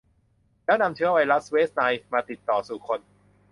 [0.65, 2.99] แล้วนำเชื้อไวรัสเวสต์ไนล์มาติดต่อสู่คน